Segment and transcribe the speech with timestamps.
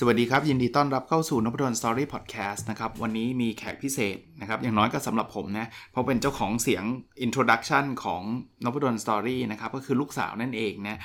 [0.00, 6.84] สวัสดีครับ ยินดีต้อนรับเข้าสู่นพดลสตอรี่พอดแคสต์นะครับ วันนี้มีแขกพิเศษนะครับ อย่างน้อยก็สำหรับผมนะ เพราะเป็นเจ้าของเสียง
[7.26, 8.22] Introduction ของ
[8.64, 10.98] นพดลสตอรี่นะครับ ก็คือลูกสาวนั่นเองนะ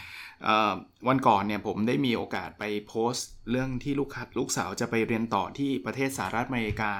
[1.07, 4.09] วันก่อนเนี่ยผมได้มีโอกาสไปโพสต์ เรื่องที่ลูก
[4.39, 6.93] ลูกสาวจะไปเรียนต่อที่ประเทศสหรัฐอเมริกา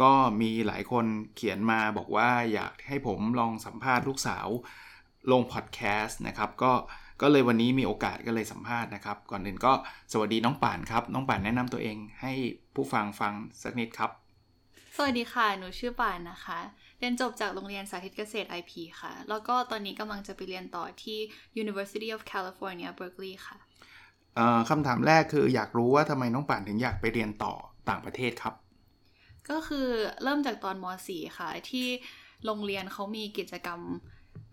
[0.00, 0.10] ก็
[0.40, 4.46] มีหลายคนเขียนมาบอกว่าอยากให้ผมลองสัมภาษณ์ลูกสาว
[5.32, 6.72] ลงพอดแคสต์นะครับก็
[7.20, 9.72] ก็เลยวันนี้มีโอกาสก็เลยสัมภาษณ์นะครับ ก่อนอื่นก็
[10.12, 12.32] สวัสดีน้องป่านครับ น้องป่านแนะนำตัวเองให้
[12.74, 13.32] ผู้ฟังฟัง
[13.62, 14.10] สักนิดครับ
[14.96, 16.58] สวัสดีค่ะ หนูชื่อป่านนะคะ
[16.98, 21.18] เรียนจบจากโรงเรียนสาธิตเกษตร IP ค่ะ แล้วก็ตอนนี้กำลังจะไปเรียนต่อที่
[21.62, 23.56] University of California Berkeley ค่ะ
[24.70, 27.54] คำถามแรกคืออยากรู้ว่าทำไมน้องป่านถึงอยากไปเรียนต่อ
[27.88, 28.54] ต่างประเทศครับ
[29.50, 29.88] ก็คือ
[30.22, 31.86] เริ่มจากตอนม .4 ค่ะที่
[32.44, 33.80] โรงเรียนเขามีกิจกรรม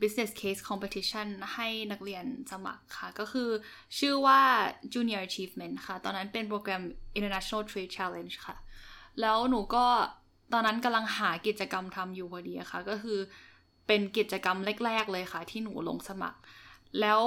[0.02, 3.50] business case competition ให้นักเรียนสมัครค่ะ ก็คือ
[4.00, 4.42] ชื่อว่า
[4.94, 6.84] junior achievement ค่ะ ตอนนั้นเป็นโปรแกรม
[7.20, 8.56] international trade challenge ค่ะ
[9.22, 9.86] แล้วหนูก็
[10.54, 13.20] ตอนนั้นกำลังหากิจกรรมทำอยู่พอดีค่ะ ก็คือ
[13.88, 16.40] เป็นกิจกรรมแรก ๆ เลยค่ะ ที่หนูลงสมัคร
[17.02, 17.20] แล้ว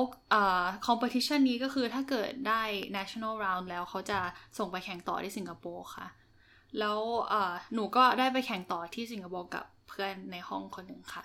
[0.86, 2.62] คอมเพติชันนี้ก็คือถ้าเกิดได้
[2.96, 4.18] national round แล้วเขาจะ
[4.58, 6.06] ส่งไปแข่งต่อที่สิงคโปร์ค่ะ
[6.78, 7.00] แล้ว
[7.74, 11.24] หนูก็ได้ไปแข่งต่อที่สิงคโปร์กับเพื่อนในห้องคนหนึ่งค่ะ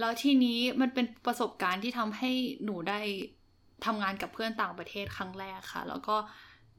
[0.00, 2.30] แล้วทีนี้มันเป็นประสบการณ์ที่ทำให้
[2.64, 3.00] หนูได้
[3.84, 6.16] ทำงานกับเพื่อนต่างประเทศครั้งแรกค่ะ แล้วก็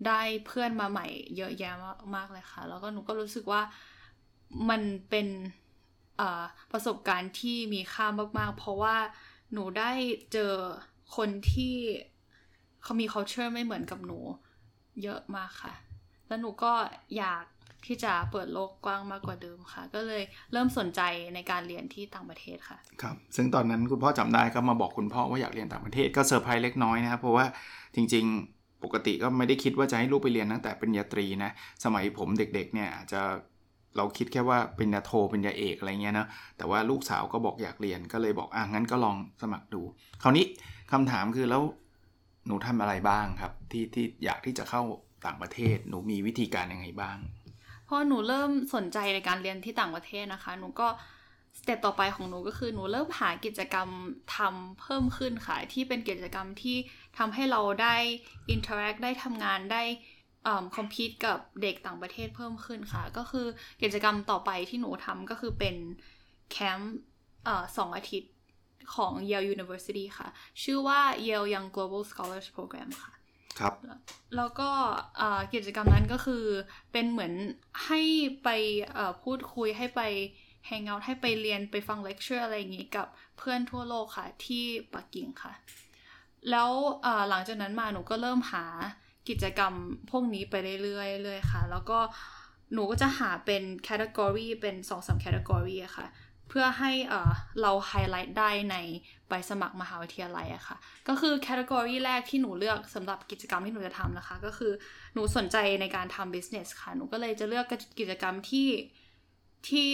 [0.07, 1.07] ได้เพื่อนมาใหม่
[1.37, 1.75] เยอะแยะ
[2.15, 3.61] มากเลยค่ะ แล้วก็หนูก็รู้สึกว่า
[4.69, 5.27] มันเป็น
[6.71, 8.05] ประสบการณ์ที่มีค่า
[8.37, 8.95] มาก ๆ เพราะว่า
[9.53, 9.91] หนูได้
[10.33, 10.53] เจอ
[11.15, 11.75] คนที่
[12.83, 14.19] เขามี culture ไม่เหมือนกับหนู
[15.03, 15.73] เยอะมากค่ะ
[16.27, 16.73] แล้วหนูก็
[17.17, 17.45] อยาก
[17.87, 21.01] ที่จะเปิดโลกกว้างมากกว่าเดิมค่ะ ก็เลยเริ่มสนใจ
[21.35, 27.45] ในการเรียนที่ต่างประเทศค่ะครับซึ่งตอนนั้นคุณพ่อจำได้ก็มาบอกคุณพ่อว่าอยากเรียนต่างประเทศก็เซอร์ไพรส์เล็กน้อยนะครับเพราะว่า
[27.95, 31.51] จริง ๆ ปกติก็ไม่ได้คิดว่าจะให้ลูกไปเรียนตั้งแต่เป็นยาตรีนะ
[31.83, 33.21] สมัยผมเด็กๆเนี่ยอาจจะ
[33.97, 36.27] เราคิดแค่ว่าเป็นยาโทเป็นยาเอกอะไรเงี้ยนะ
[36.57, 39.81] แต่ว่าลูกสาวก็บอกอยากเรียนก็เลยบอกอะงั้นก็ลองสมัครดู
[40.23, 40.45] คราวนี้
[40.91, 41.61] คำถามคือแล้ว
[42.47, 44.81] หนูทำอะไรบ้างครับ ที่ที่อยากที่จะเข้า
[45.25, 47.17] ต่างประเทศหนูมีวิธีการยังไงบ้าง
[47.87, 50.87] พอหนูเริ่มสนใจในการเรียนที่ต่างประเทศนะคะ หนูก็
[51.59, 53.89] สเต็ปต่อไปของหนูก็คือหนูเริ่มหากิจกรรม
[54.35, 56.77] ทำเพิ่มขึ้นค่ะ ที่เป็นกิจกรรมที่
[57.17, 57.95] ทำให้เราได้
[58.49, 59.83] interact ได้ทำงานได้
[60.75, 63.47] compete กับเด็กต่างประเทศเพิ่มขึ้นค่ะ ก็คือ
[63.81, 65.75] กิจกรรมต่อไปที่หนูทำก็คือเป็น
[66.51, 66.95] แคมป์
[67.77, 68.33] สองอาทิตย์
[68.95, 70.27] ของ Yale University ค่ะ
[70.63, 73.13] ชื่อว่า Yale Young Global Scholars Program ค่ะ
[73.59, 73.73] ครับ
[74.35, 74.69] แล้วก็
[75.53, 76.45] กิจกรรมนั้นก็คือ
[76.91, 77.33] เป็นเหมือน
[77.85, 78.01] ให้
[78.43, 78.49] ไป
[79.23, 80.01] พูดคุยให้ไป
[80.67, 83.07] hang out ให้ไปเรียนไปฟังเลคเชอร์อะไรอย่างนี้กับ
[83.37, 85.53] เพื่อนทั่วโลกค่ะ ที่ปักกิ่งค่ะ
[86.51, 86.71] แล้ว
[87.29, 88.65] หลังจากนั้นมาหนูก็เริ่มหา
[89.29, 89.73] กิจกรรม
[90.09, 91.99] พวกนี้ไปเรื่อยๆเลยค่ะ แล้วก็
[92.73, 96.05] หนูก็จะหาเป็น category เป็นสองสาม category อะค่ะ
[96.49, 96.91] เพื่อให้
[97.61, 98.75] เราไฮไลท์ได้ใน
[99.29, 100.77] ใบสมัครมหาวิทยาลัยอะค่ะ
[101.07, 104.71] ก็คือ category แรกที่หนูเลือกสำหรับกิจกรรมที่หนูจะทำนะคะ ก็คือ
[105.13, 107.65] หนูสนใจในการทำ business ค่ะ หนูก็เลยจะเลือก
[107.99, 108.69] กิจกรรมที่
[109.69, 109.87] ที่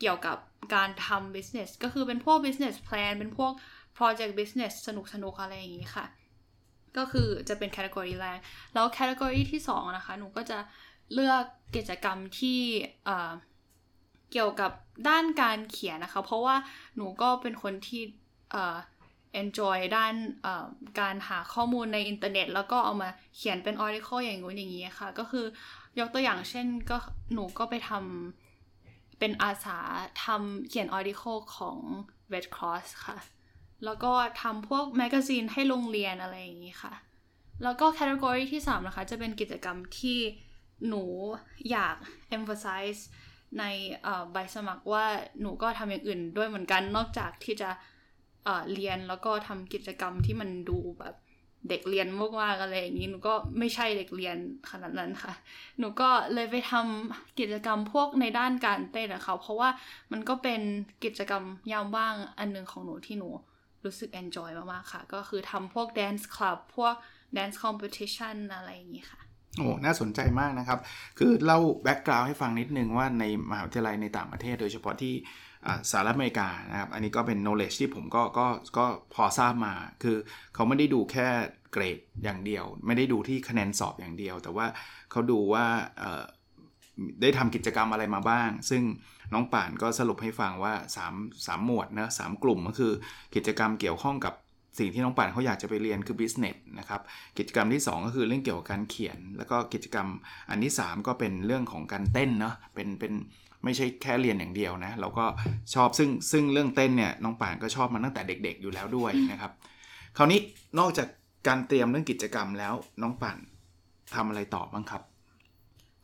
[0.00, 0.36] เกี่ยวกับ
[0.74, 3.52] การทำ business ก็คือเป็นพวก business plan เป็นพวก
[3.96, 6.06] project business สนุกสนุกอะไรอย่างนี้ค่ะ
[6.96, 8.38] ก็คือจะเป็น category แรก
[8.74, 10.58] แล้ว category ที่2นะคะ หนูก็จะ
[11.14, 11.42] เลือก
[11.76, 13.08] กิจกรรมที่
[14.32, 14.72] เกี่ยวกับ
[15.08, 16.56] ด้านการเขียนนะคะ เพราะว่า
[16.96, 18.02] หนูก็เป็นคนที่
[18.50, 18.76] เอ่อ
[19.42, 20.14] enjoy ด้าน
[21.00, 25.46] การหาข้อมูลในอินเทอร์เน็ต แล้วก็เอามาเขียนเป็น article อย่างงู้นอย่างนี้ค่ะ ก็คือ
[25.98, 26.98] ยกตัวอย่างเช่นก็
[27.32, 29.78] หนูก็ไปทำเป็นอาสา
[30.24, 31.78] ทำเขียน article ของ
[32.32, 33.18] Red Cross ค่ะ
[33.84, 34.12] แล้วก็
[34.42, 36.94] ทำพวกแมกกาซีนให้โรงเรียนอะไรอย่างนี้ค่ะ
[37.62, 40.18] แล้วก็ category ที่ 3 นะคะ จะเป็นกิจกรรมที่
[40.88, 41.04] หนู
[41.70, 41.96] อยาก
[42.36, 43.00] emphasize
[43.58, 43.64] ใน
[44.32, 45.04] ใบสมัครว่า
[45.40, 47.70] หนูก็ทำอย่างอื่นด้วยเหมือนกัน นอกจากที่จะ
[48.72, 51.14] เรียนแล้วก็ทำกิจกรรมที่มันดูแบบ
[51.68, 52.08] เด็กเรียน
[52.40, 54.36] มากๆอะไรอย่างนี้หนูก็ไม่ใช่เด็กเรียน
[54.70, 55.32] ขนาดนั้นค่ะ
[55.78, 59.68] หนูก็เลยไปทำกิจกรรมพวกในด้านการเต้นนะคะเพราะว่า
[60.12, 60.60] มันก็เป็น
[61.04, 63.28] กิจกรรมยามว่างอันนึงของหนูที่หนู
[63.84, 66.94] รู้สึก enjoy มากๆค่ะ ก็คือทำพวก dance club พวก
[67.36, 69.20] dance competition อะไรอย่างนี้ค่ะ
[69.58, 70.78] โอ้น่าสนใจมากนะครับ
[71.18, 75.14] คือเล่าแบ็กกราวด์ให้ฟังนิดนึงว่าในมหาวิทยาลัยในต่างประเทศ โดยเฉพาะที่
[75.90, 78.46] สหรัฐอเมริกานะครับ อันนี้ก็เป็น knowledge ที่ผมก็ก็
[78.78, 80.16] ก็พอทราบมา คือ
[80.54, 81.28] เขาไม่ได้ดูแค่
[81.72, 84.66] เกรดอย่างเดียว ไม่ได้ดูที่คะแนนสอบอย่างเดียว แต่ว่า
[85.10, 85.64] เขาดูว่า
[87.22, 88.82] ได้ทำกิจกรรมอะไรมาบ้าง ซึ่ง
[89.32, 90.74] น้องป่านก็สรุปให้ฟังว่า
[91.08, 92.92] 3 3 หมวดนะสามกลุ่มก็คือ
[93.34, 94.34] กิจกรรมเกี่ยวข้องกับ
[94.78, 97.00] สิ่งที่น้องป่านเขาอยากจะไปเรียนคือ business นะครับ
[97.38, 100.06] กิจกรรมที่ 2 ก็คือเรื่องเกี่ยวกับการเขียน แล้วก็กิจกรรม
[100.50, 103.12] อันที่ 3 ก็เป็นเรื่องของการเต้นเนาะเป็นเป็น
[103.64, 105.24] ไม่ใช่แค่เรียนอย่างเดียวนะเราก็
[105.74, 109.52] ชอบซึ่งซึ่งเรื่องเต้นเนี่ยน้องป่านก็ชอบมาตั้งแต่เด็ก ๆ อยู่แล้วด้วยนะครับ
[110.16, 110.40] คราวนี้
[110.78, 111.08] นอกจาก
[111.48, 113.38] การเตรียมเรื่องกิจกรรมแล้วน้องป่าน
[114.14, 115.02] ทำอะไรต่อบ้างครับ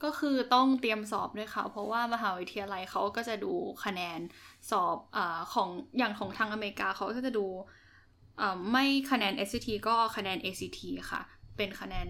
[0.05, 3.53] ก็คือต้องเตรียมสอบด้วยค่ะ เพราะว่ามหาวิทยาลัยเขาก็จะดู
[3.85, 4.21] คะแนน
[4.71, 5.69] สอบอาของ
[5.99, 7.47] อย่างของทางอเมริกาเขาก็จะดู
[8.71, 10.81] ไม่คะแนน SAT ก็คะแนน ACT
[11.11, 11.23] ค่ะ
[11.57, 12.09] เป็นคะแนน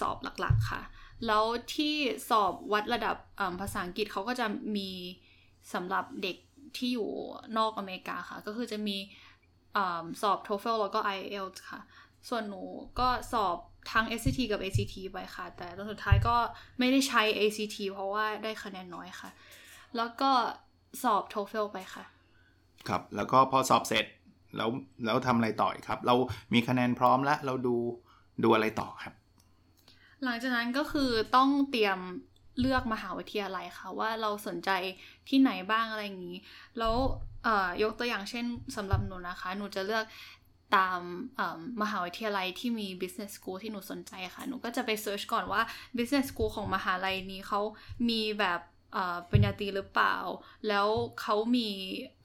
[0.00, 0.82] สอบหลักๆค่ะ
[1.26, 1.44] แล้ว
[1.74, 1.94] ที่
[2.30, 3.16] สอบวัดระดับ
[3.60, 4.46] ภาษาอังกฤษเขาก็จะ
[4.76, 4.90] มี
[5.74, 6.36] สำหรับเด็ก
[6.76, 7.08] ที่อยู่
[7.58, 8.96] นอกอเมริกาค่ะ ก็คือจะมี
[9.76, 9.78] อ
[10.22, 11.80] สอบ TOEFL แล้วก็ IELTS ค่ะ
[12.28, 12.62] ส่วนหนู
[13.00, 13.56] ก็สอบ
[13.92, 16.36] ทั้ง SAT กับ ACT ไปค่ะ แต่ตอนสุดท้ายก็
[16.78, 19.30] ไม่ได้ใช้ ACT เพราะว่าได้คะแนนน้อยค่ะ
[19.96, 20.30] แล้วก็
[21.02, 22.04] สอบ TOEFL ไปค่ะ
[22.88, 24.04] ครับ แล้วก็พอสอบเสร็จ
[24.56, 24.70] แล้ว
[25.04, 26.14] แล้วทำอะไรต่อครับ เรา
[26.52, 27.76] มีคะแนนพร้อมแล้วเราดู
[28.42, 29.14] ดูอะไรต่อครับ
[30.24, 31.98] หลังจากนั้นก็คือต้องเตรียม
[32.60, 34.70] เลือกมหาวิทยาลัยค่ะ ว่าเราสนใจ
[35.28, 36.38] ที่ไหนบ้างอะไรอย่างนี้
[36.78, 36.94] แล้ว
[37.82, 38.44] ยกตัวอย่างเช่น
[38.76, 40.04] สำหรับหนูนะคะ หนูจะเลือก
[40.76, 41.00] ตาม
[41.82, 45.62] มหาวิทยาลัยที่มี business school ที่หนูสนใจค่ะ หนูก็จะไป search ก่อนว่า
[45.96, 47.60] business school ของมหาลัยนี้เขา
[48.08, 48.60] มีแบบ
[48.92, 50.16] เปริญญาตรีหรือเปล่า
[50.68, 50.86] แล้ว
[51.20, 51.68] เขามี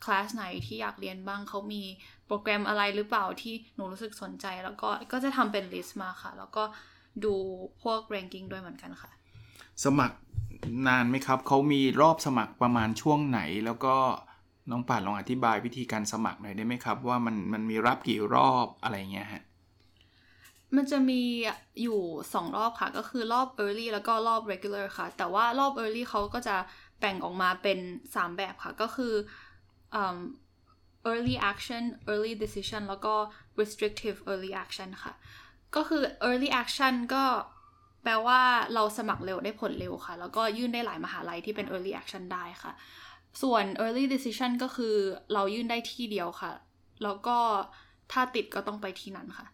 [0.03, 1.83] คลาสไหนที่อยากเรียนบ้าง เขามี
[2.29, 6.63] โปรแกรมอะไรหรือเปล่าที่หนูรู้สึกสนใจ แล้วก็ก็จะทำเป็น list มาค่ะ แล้วก็
[7.23, 7.33] ดู
[7.83, 9.11] พวก ranking ด้วยเหมือนกันค่ะ
[9.83, 10.17] สมัคร
[10.87, 13.95] นานไหมครับ เขามีรอบสมัครประมาณช่วงไหน แล้วก็
[14.71, 19.43] น้องป่านลองอธิบายวิธีการสมัครหน่อยได้ไหมครับ ว่ามันมันมีรับกี่รอบอะไรเงี้ยฮะ
[20.75, 21.21] มันจะมี
[21.81, 21.99] อยู่
[22.33, 26.55] 2 รอบค่ะ ก็คือรอบ early แล้วก็รอบ regular ค่ะ แต่ว่ารอบ early เขาก็จะ
[26.99, 27.79] แบ่งออกมาเป็น
[28.15, 29.13] 3 แบบค่ะ ก็คือ
[29.95, 30.17] อืม
[31.11, 33.13] early action early decision แล้วก็
[33.59, 35.13] restrictive early action ค่ะ
[35.75, 37.23] ก็คือ early action ก็
[38.03, 38.41] แปลว่า
[38.73, 42.71] เราสมัครเร็วได้ผลเร็วค่ะ แล้วก็ยื่นได้หลายมหาลัยที่เป็น early action ได้ค่ะ
[43.41, 44.95] ส่วน early decision ก็คือ
[45.33, 46.51] เรายื่นได้ที่เดียวค่ะ
[47.03, 47.37] แล้วก็
[48.11, 49.47] ถ้าติดก็ต้องไปที่นั้นค่ะ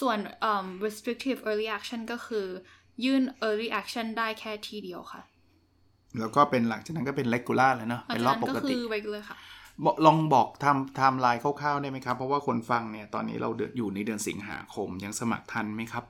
[0.00, 2.46] ส่วนอืม restrictive early action ก็คือ
[3.04, 5.22] ยื่น early action ได้แค่ที่เดียวค่ะ
[6.18, 9.59] แล้วก็เป็นหลังจากนั้นก็เป็น regular แล้วเนาะหลังเป็นจากรอบนั้นปก็กคืติอ regular ค่ะบอก
[10.06, 16.04] ลองบอกทำไทม์ไลน์คร่าวๆได้ไหมครับ เพราะว่าคนฟังเนี่ย ตอนนี้เราเดืออยู่ในเดือนสิงหาคมยังสมัครทันไหมครับ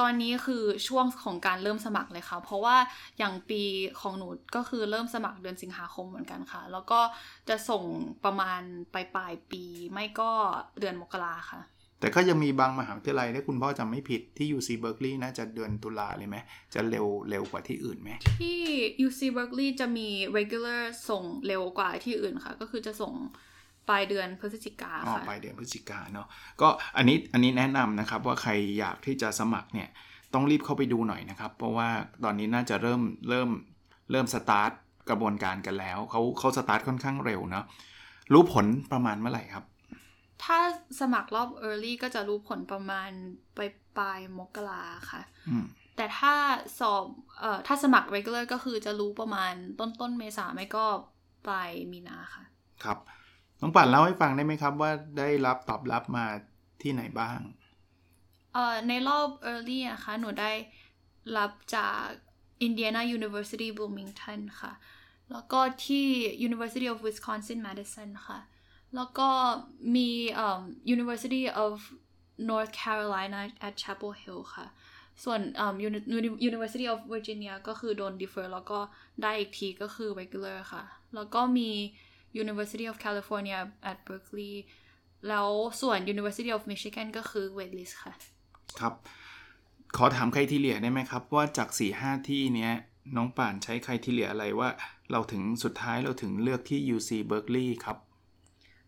[0.00, 2.76] ตอนนี้คือช่วงของการเริ่มสมัครเลยค่ะ เพราะว่า
[3.18, 3.62] อย่างปี
[4.00, 7.00] ของหนูก็คือเริ่มสมัครเดือนสิงหาคมเหมือนกันค่ะ แล้วก็
[7.48, 7.84] จะส่ง
[8.24, 8.60] ประมาณ
[8.94, 10.30] ปลายปลายปีไม่ก็
[10.80, 11.60] เดือนมกราค่ะ
[12.00, 16.36] แต่ก็ยังมีบางมหาวิทยาลัยถ้าคุณพ่อจำไม่ผิดที่ UC Berkeley น่าจะเดือนตุลาเลยไหม
[16.74, 18.10] จะเร็วเร็วกว่าที่อื่นไหม
[18.40, 18.60] ที่
[19.06, 23.14] UC Berkeley จะมี regular ส่งเร็วกว่าที่อื่นค่ะ ก็คือจะส่ง
[23.88, 26.26] ปลายเดือนพฤศจิกาอ๋อค่ะปลายเดือนพฤศจิกาเนาะ
[26.60, 29.88] ก็อันนี้อันนี้แนะนำนะครับว่าใครอยากที่จะสมัครเนี่ย
[30.34, 31.88] ต้องรีบเข้าไปดูหน่อยนะครับ เพราะว่า
[32.24, 33.50] ตอนนี้น่าจะเริ่มเริ่ม
[34.10, 34.72] เริ่มสตาร์ท
[35.10, 37.64] กระบวนการกันแล้วเขาเขาสตาร์ทค่อนข้างเร็วเนาะ
[38.32, 39.64] รู้ผลประมาณเมื่อไหร่ครับ
[40.44, 40.58] ถ้า
[41.00, 43.10] สมัครรอบ early ก็จะรู้ผลประมาณ
[43.56, 45.64] ปลายปลายมกราค่ะอืม
[45.96, 46.34] แต่ถ้า
[46.78, 47.04] สอบ
[47.38, 50.86] เอ่อถ้าสมัคร regular ก็คือจะรู้ประมาณต้นต้นเมษาไม่ก็
[51.46, 52.44] ปลายมีนาค่ะ
[52.84, 52.98] ครับ
[53.60, 56.24] น้องป่านเล่าให้ฟังได้ไหมครับว่าได้รับตอบรับมา
[56.82, 57.38] ที่ไหนบ้าง
[58.54, 60.52] เอ่อในรอบ early นะคะหนูได้
[61.36, 62.02] รับจาก
[62.66, 64.72] Indiana University Bloomington ค่ะ
[65.32, 66.06] แล้วก็ที่
[66.48, 68.38] University of Wisconsin Madison ค่ะ
[68.96, 69.28] แล้วก็
[69.94, 70.08] มี
[70.94, 71.74] University of
[72.50, 74.66] North Carolina at Chapel Hill ค่ะ
[75.24, 75.74] ส่วน um,
[76.48, 78.78] University of Virginia ก็คือโดน defer แล้วก็
[79.22, 80.82] ได้อีกทีก็คือ regular ค่ะ
[81.14, 81.70] แล้วก็มี
[82.42, 83.58] University of California
[83.90, 84.54] at Berkeley
[85.28, 85.48] แล้ว
[85.80, 88.14] ส่วน University of Michigan ก็คือ waitlist ค่ะ
[88.80, 88.94] ครับ
[89.96, 92.72] ขอถามใครที่เหลียได้ไหมครับ ว่าจาก4ี่ห้าที่เนี้ย
[93.16, 94.68] น้องป่านใช้ criteria อะไรว่า
[95.10, 97.98] เราถึงสุดท้ายเราถึงเลือกที่ UC Berkeley ครับ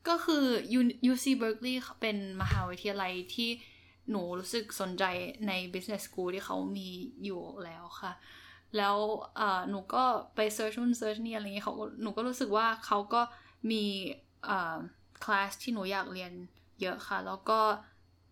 [0.09, 0.45] ก็คือ
[0.79, 3.51] U- UC Berkeley เป็นมหาวิทยาลัยที่
[4.11, 5.05] หนูรู้สึกสนใจ
[5.49, 6.89] ใน business school ที่เขามี
[7.25, 8.13] อยู่แล้วค่ะ
[8.77, 8.97] แล้ว
[9.37, 10.05] เอ่อหนูก็
[10.35, 13.23] ไป search นู่น search นี่อะไรเงี้ยเขาก็หนูก็รู้สึกว่าเขาก็
[13.71, 13.85] มี
[14.47, 14.77] เอ่อ
[15.25, 16.33] คลาสที่หนูอยากเรียน
[16.81, 17.61] เยอะค่ะ แล้วก็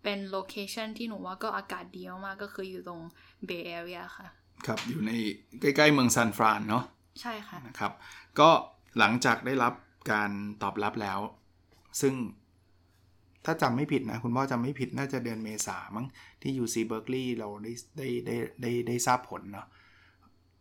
[0.02, 3.00] เป็น location ที่หนูว่าก็อากาศดีมากๆก็คืออยู่ตรง
[3.48, 4.28] Bay Area ค่ะ
[4.66, 5.12] ครับอยู่ใน
[5.60, 6.84] ใกล้ ๆ เมืองซานฟรานเนาะ
[7.20, 7.92] ใช่ค่ะนะครับ
[8.40, 8.50] ก็
[8.98, 9.72] หลังจากได้รับ
[10.12, 10.30] การ
[10.62, 11.18] ตอบรับแล้ว
[12.00, 12.14] ซึ่ง
[13.44, 16.06] ถ้าจำไม่ผิดนะ คุณพ่อจำไม่ผิดน่าจะเดือนเมษามั้ง
[16.42, 19.66] ที่ UC Berkeley เราได้ได้ได้ได้ได้ทราบผลเนาะ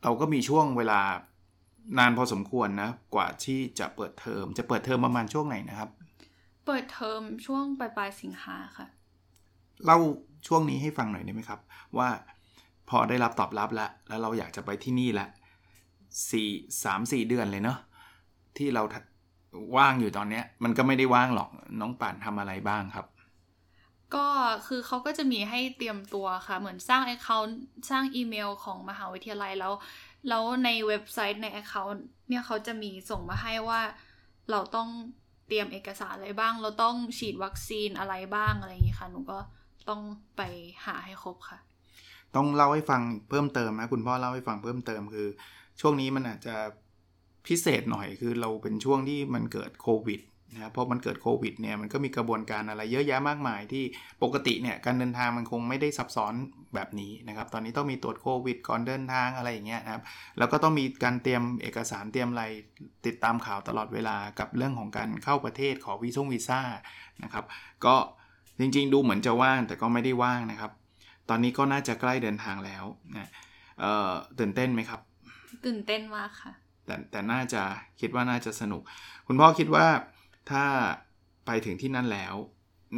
[0.03, 1.01] เราก็มีช่วงเวลา
[1.98, 5.89] นานพอสมควรนะ กว่าที่จะเปิดเทอม จะเปิดเทอมประมาณช่วงไหนนะครับ
[6.65, 8.88] เปิดเทอมช่วงปลายปลายสิงหาค่ะ
[9.86, 9.98] เล่า
[10.48, 11.60] ช่วงนี้ให้ฟังหน่อยได้ไหมครับ
[11.98, 12.10] ว่า
[12.89, 15.27] พอได้รับตอบรับแล้ว แล้วเราอยากจะไปที่นี่ละ
[16.31, 16.50] สี่
[16.84, 17.77] สามสี่เดือนเลยเนาะ
[18.57, 18.84] ที่เรา
[19.77, 21.49] ว่างอยู่ตอนเนี้ย มันก็ไม่ได้ว่างหรอก
[21.79, 23.07] น้องป่านทำอะไรบ้างครับ
[24.15, 24.27] ก็
[24.67, 27.51] คือเขาก็จะมีให้เตรียมตัวค่ะ เหมือนสร้าง Account
[27.89, 29.73] สร้างอีเมลของมหาวิทยาลัยแล้ว
[30.29, 31.99] แล้วในเว็บไซต์ใน Account
[32.29, 33.81] เนี่ยเขาจะมีส่งมาให้ว่า
[34.51, 34.89] เราต้อง
[35.47, 39.39] เตรียมเอกสารอะไรบ้าง เราต้องฉีดวัคซีนอะไรบ้างอะไรอย่างนี้ค่ะหนูก็
[39.89, 40.01] ต้อง
[40.37, 40.41] ไป
[40.85, 41.57] หาให้ครบค่ะ
[42.35, 45.27] ต้องเล่าให้ฟังเพิ่มเติมนะคุณพ่อเล่าให้ฟังเพิ่มเติมคือ
[45.79, 46.55] ช่วงนี้มันอาจจะ
[47.47, 50.21] พิเศษหน่อยคือเราเป็นช่วงที่มันเกิดโควิด
[50.53, 53.83] นะครับพอมันเกิดโควิดเนี่ยมันก็มีกระบวนการอะไรเยอะแยะมากมายที่
[54.23, 56.33] ปกติเนี่ยการเดินทางมันคงไม่ได้ซับซ้อน
[56.75, 60.03] แบบนี้นะครับตอนนี้ต้องมีตรวจโควิดก่อนเดินทางอะไรอย่างเงี้ยนะครับ
[60.37, 62.45] แล้วก็ต้องมีการเตรียมเอกสารเตรียมอะไร
[63.05, 66.61] ติดตามข่าวตลอดเวลากับเรื่องของการเข้าประเทศขอวีซ่งวีซ่า
[67.23, 67.45] นะครับ
[67.85, 67.95] ก็
[68.59, 70.71] จริงๆ ดูเหมือนจะว่างแต่ก็ไม่ได้ว่างนะครับ
[71.29, 72.83] ตอนนี้ก็น่าจะใกล้เดินทางแล้ว
[73.15, 73.29] นะ
[73.79, 75.01] เออตื่นเต้นไหมครับ
[75.65, 76.53] ตื่นเต้นมากค่ะ
[76.88, 77.63] แต่แต่น่าจะ
[78.00, 78.82] คิดว่าน่าจะสนุก
[79.27, 79.88] คุณพ่อคิดว่า
[80.51, 80.65] ถ้า
[81.46, 82.36] ไปถึงที่นั่นแล้ว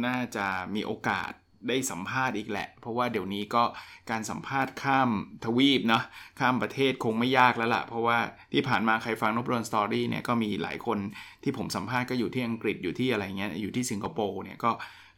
[0.06, 1.30] น่าจะมีโอกาส
[1.68, 3.62] ได้สัมภาษณ์อีกแหละ เพราะว่าเดี๋ยวนี้ก็
[4.10, 5.10] การสัมภาษณ์ข้าม
[5.44, 6.04] ทวีปเนาะ
[6.40, 8.18] ข้ามประเทศคงไม่ยากแล้วละ่ะ เพราะว่า
[8.52, 10.98] ที่ผ่านมาใครฟังนบรนสตอรี่เนี่ยก็มีหลายคน
[11.42, 14.70] ที่ผมสัมภาษณ์ก็อยู่ที่อังกฤษอยู่ที่อะไรเงี้ยอยู่ที่สิงคโปร์เนี่ยก็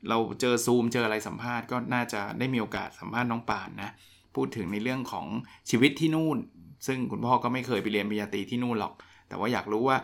[0.09, 3.91] เราเจอซูมเจออะไรสัมภาษณ์ก็น่าจะได้มีโอกาสสัมภาษณ์น้องป่านนะ
[4.35, 5.27] พูดถึงในเรื่องของ
[5.71, 6.39] ชีวิตที่นู่น
[6.87, 8.95] ซึ่งคุณพ่อก็ไม่เคยไปเรียนปริญญาตรีที่นู่นหรอก
[9.29, 9.97] แต่ว่าอยากรู้ว่า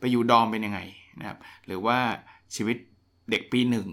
[0.00, 0.80] ไปอยู่ดอมเป็นยังไง
[1.20, 1.98] นะครับ หรือว่า
[2.56, 2.76] ชีวิต
[3.30, 3.88] เด็กปีหนึ่ง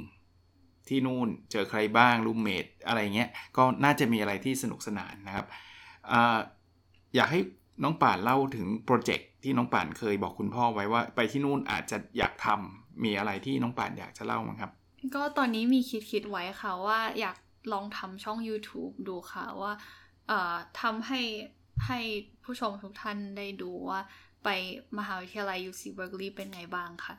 [0.88, 5.46] ที่นู่นเจอใครบ้างรูมเมทอะไรเงี้ย ก็น่าจะมีอะไรที่สนุกสนานนะครับ
[6.12, 6.14] อ
[7.16, 7.40] อยากให้
[7.84, 14.72] น้องป่านเล่าถึงโปรเจกต์ที่น้องป่านเคยบอกคุณพ่อไว้ว่าไปที่นู่นอาจจะอยากทำมีอะไรที่น้องป่านอยากจะเล่ามั้งครับ
[15.16, 17.38] ก็ตอนนี้มีคิดคิดไว้ค่ะว่าอยาก
[17.74, 19.74] ลองทำช่อง YouTube ดูค่ะว่า
[20.82, 21.22] ทำให้
[21.88, 22.00] ให้
[22.44, 24.00] ผู้ชมทุกท่านได้ดูว่า
[24.44, 24.50] ไป
[24.98, 27.16] มหาวิทยาลัย UC Berkeley เป็นไงบ้างค่ะ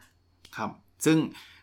[0.56, 0.70] ครับ
[1.04, 1.18] ซึ่ง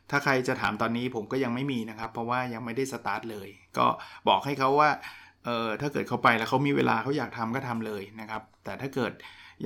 [0.10, 3.88] ถ้าใครจะถามตอนนี้ผมก็ยังไม่มีนะครับ เพราะว่ายังไม่ได้สตาร์ทเลย ก็
[4.27, 4.89] บอกให้เขาว่า
[5.46, 9.13] เออถ้าเกิดเขาไปแล้วเขามีเวลาเขาอยากทำก็ทำเลยนะครับ แต่ถ้าเกิด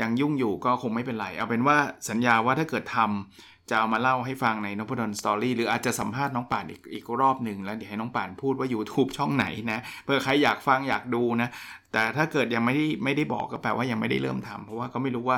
[0.01, 1.77] ยังยุ่งอยู่ก็คงไม่เป็นไร เอาเป็นว่า
[2.09, 11.49] สัญญาว่าถ้าเกิดทำ จะเอามาเล่าให้ฟังในนพดลสตอรี่หรืออาจจะสัมภาษณ์น้องป่านอีกอีกรอบหนึ่งแล้วเดี๋ยวให้น้องป่านพูดว่า YouTube ช่องไหนนะเพื่อใครอยากฟังอยากดูนะ
[11.91, 15.37] แต่ถ้าเกิดยังไม่ได้ไม่ได้บอกก็แปลว่ายังไม่ได้เริ่มทำเพราะว่าก็ไม่รู้ว่า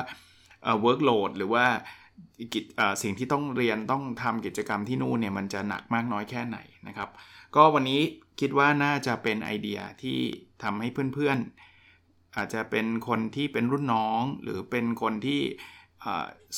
[0.63, 1.65] เอ่อ workload หรือว่า
[2.53, 2.65] กิจ
[3.03, 7.09] สิ่งที่ต้องเรียนต้องทำกิจกรรมที่นู่นเนี่ยมันจะหนักมากน้อยแค่ไหนนะครับ
[7.55, 8.01] ก็วันนี้
[8.39, 10.17] คิดว่าน่าจะเป็นไอเดียที่
[10.63, 15.41] ทำให้เพื่อนๆ อาจจะเป็นคนที่เป็นรุ่นน้อง หรือเป็นคนที่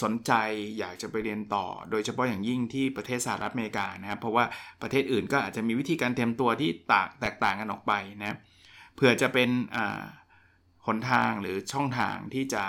[0.01, 0.31] สนใจ
[0.79, 4.45] อยากจะไปเรียนต่อ โดยเฉพาะอย่างยิ่งที่ประเทศสหรัฐอเมริกานะครับ เพราะว่า
[4.81, 8.37] ประเทศอื่นก็อาจจะมีวิธีการเตรียมตัวที่ต่างแตกต่างกันออกไปนะ
[8.95, 9.49] เผื่อจะเป็น
[10.85, 12.63] หนทางหรือช่องทางที่จะ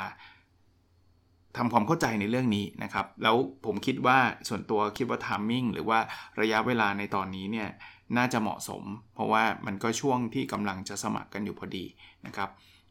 [1.56, 4.18] ทำความเข้าใจในเรื่องนี้นะครับ แล้วผมคิดว่า
[4.49, 5.99] ส่วนตัวคิดว่าทามมิ่งหรือว่า
[6.40, 7.68] ระยะเวลาในตอนนี้เนี่ย
[8.16, 8.82] น่าจะเหมาะสม
[9.14, 11.85] เพราะว่ามันก็ช่วงที่กำลังจะสมัครกันอยู่พอดี
[12.26, 12.49] นะครับ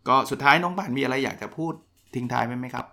[0.08, 1.74] ก็สุดท้ายน้องบานมีอะไรอยากจะพูด
[2.16, 2.86] ทิ้งท้ายไหมไหมครับ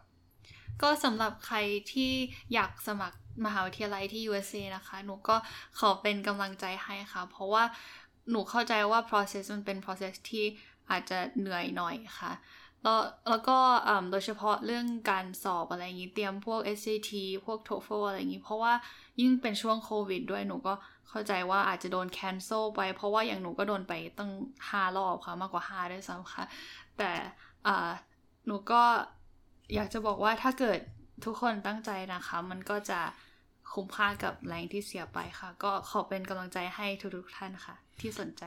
[0.82, 1.56] ก็สำหรับใคร
[1.92, 2.12] ที่
[2.54, 5.36] อยากสมัครมหาวิทยาลัยที่ USA นะคะ หนูก็
[5.78, 7.64] ขอเป็นกำลังใจให้ค่ะ เพราะว่า
[8.30, 10.44] หนูเข้าใจว่า process มันเป็น process ที่
[10.90, 12.32] อาจจะเหนื่อยหน่อยค่ะ
[12.82, 13.58] แล้วแล้วก็
[14.10, 17.12] โดยเฉพาะเรื่องการสอบอะไรอย่างนี้ เตรียมพวก SAT
[17.46, 18.72] พวก TOEFL อะไรอย่างนี้ เพราะว่า
[19.20, 20.74] ยิ่งเป็นช่วงโควิดด้วย หนูก็
[21.08, 24.30] เข้าใจว่าอาจจะโดน cancel ไป เพราะว่าอย่างหนูก็โดนไปตั้ง
[24.68, 26.44] ห้ารอบค่ะ มากกว่าห้าด้วยซ้ำค่ะ
[26.98, 27.10] แต่
[28.46, 28.82] หนูก็
[29.72, 30.78] อยากจะบอกว่าถ้าเกิด
[31.24, 33.00] ทุกคนตั้งใจนะคะ มันก็จะ
[33.72, 38.42] คุ้มค่ากับแรงที่เสียไปค่ะ ก็ขอเป็นกำลังใจให้ทุกๆท่านค่ะ ที่สนใจ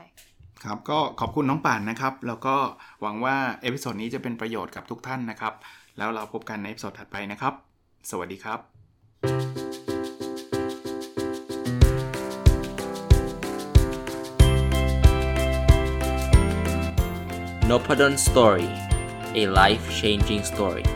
[0.64, 2.56] ครับก็ขอบคุณน้องป่านนะครับ แล้วก็
[3.00, 5.54] หวังว่า episode นี้จะเป็นประโยชน์กับทุกท่านนะครับ
[5.98, 7.54] แล้วเราพบกันใน episode ถัดไปนะครับ
[8.10, 8.60] สวัสดีครับ
[17.70, 18.68] n o p a d o n Story
[19.40, 20.86] a life changing story